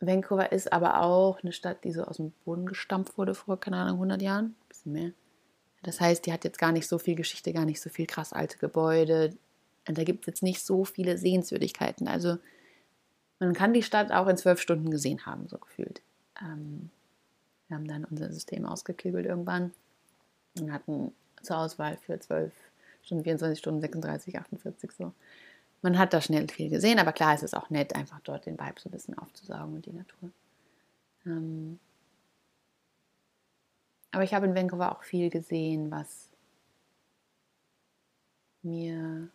[0.01, 3.77] Vancouver ist aber auch eine Stadt, die so aus dem Boden gestampft wurde vor, keine
[3.77, 5.11] Ahnung, 100 Jahren, ein bisschen mehr.
[5.83, 8.33] Das heißt, die hat jetzt gar nicht so viel Geschichte, gar nicht so viel krass
[8.33, 9.35] alte Gebäude.
[9.87, 12.07] Und da gibt es jetzt nicht so viele Sehenswürdigkeiten.
[12.07, 12.37] Also
[13.39, 16.01] man kann die Stadt auch in zwölf Stunden gesehen haben, so gefühlt.
[16.39, 16.89] Ähm,
[17.67, 19.71] wir haben dann unser System ausgeklügelt irgendwann
[20.59, 22.53] und hatten zur Auswahl für zwölf
[23.03, 25.13] Stunden, 24 Stunden, 36, 48 so.
[25.81, 28.59] Man hat da schnell viel gesehen, aber klar ist es auch nett, einfach dort den
[28.59, 30.29] Vibe so ein bisschen aufzusaugen und die Natur.
[31.25, 31.79] Ähm,
[34.11, 36.29] aber ich habe in Vancouver auch viel gesehen, was
[38.61, 39.29] mir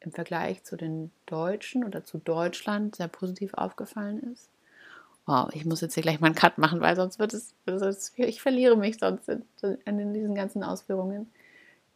[0.00, 4.48] im Vergleich zu den Deutschen oder zu Deutschland sehr positiv aufgefallen ist.
[5.26, 7.54] Wow, ich muss jetzt hier gleich mal einen Cut machen, weil sonst wird es,
[8.16, 9.44] ich verliere mich sonst in,
[9.84, 11.30] in diesen ganzen Ausführungen.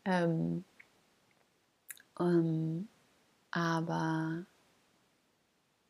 [0.05, 0.65] Ähm,
[2.21, 2.89] ähm,
[3.55, 4.45] aber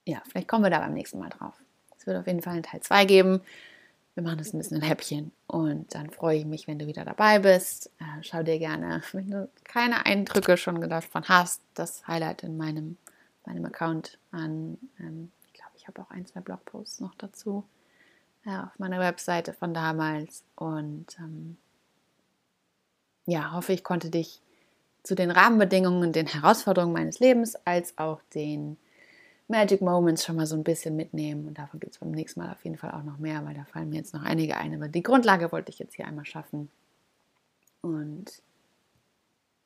[0.06, 1.54] ja, vielleicht kommen wir da beim nächsten Mal drauf.
[1.96, 3.40] Es wird auf jeden Fall einen Teil 2 geben.
[4.14, 7.04] Wir machen das ein bisschen ein Häppchen und dann freue ich mich, wenn du wieder
[7.04, 7.90] dabei bist.
[7.98, 12.96] Äh, schau dir gerne, wenn du keine Eindrücke schon davon hast, das Highlight in meinem,
[13.44, 14.78] meinem Account an.
[15.00, 17.64] Ähm, ich glaube, ich habe auch ein, zwei Blogposts noch dazu
[18.44, 20.44] äh, auf meiner Webseite von damals.
[20.54, 21.56] Und ähm,
[23.26, 24.40] ja, hoffe, ich konnte dich
[25.04, 28.78] zu den Rahmenbedingungen, den Herausforderungen meines Lebens als auch den
[29.46, 31.46] Magic Moments schon mal so ein bisschen mitnehmen.
[31.46, 33.64] Und davon gibt es beim nächsten Mal auf jeden Fall auch noch mehr, weil da
[33.64, 34.74] fallen mir jetzt noch einige ein.
[34.74, 36.70] Aber die Grundlage wollte ich jetzt hier einmal schaffen.
[37.82, 38.42] Und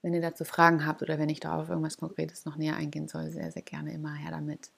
[0.03, 3.07] wenn ihr dazu Fragen habt oder wenn ich da auf irgendwas Konkretes noch näher eingehen
[3.07, 4.71] soll, sehr, sehr gerne immer her damit.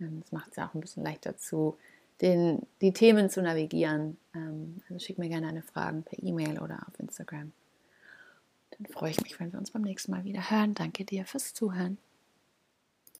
[0.00, 1.76] Ähm, das macht es ja auch ein bisschen leichter zu,
[2.22, 4.16] den, die Themen zu navigieren.
[4.34, 7.52] Ähm, also schick mir gerne eine Fragen per E-Mail oder auf Instagram.
[8.78, 10.74] Dann freue ich mich, wenn wir uns beim nächsten Mal wieder hören.
[10.74, 11.98] Danke dir fürs Zuhören.